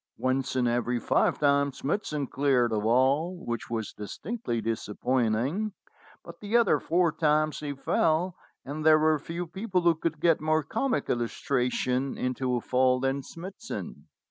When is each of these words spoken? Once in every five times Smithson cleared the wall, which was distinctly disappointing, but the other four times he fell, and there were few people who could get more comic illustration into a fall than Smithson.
Once 0.17 0.55
in 0.55 0.67
every 0.67 0.99
five 0.99 1.37
times 1.37 1.77
Smithson 1.77 2.25
cleared 2.25 2.71
the 2.71 2.79
wall, 2.79 3.37
which 3.45 3.69
was 3.69 3.93
distinctly 3.93 4.59
disappointing, 4.59 5.73
but 6.23 6.39
the 6.39 6.57
other 6.57 6.79
four 6.79 7.11
times 7.11 7.59
he 7.59 7.75
fell, 7.75 8.33
and 8.65 8.83
there 8.83 8.97
were 8.97 9.19
few 9.19 9.45
people 9.45 9.81
who 9.81 9.93
could 9.93 10.19
get 10.19 10.41
more 10.41 10.63
comic 10.63 11.07
illustration 11.07 12.17
into 12.17 12.55
a 12.55 12.61
fall 12.61 12.99
than 12.99 13.21
Smithson. 13.21 14.07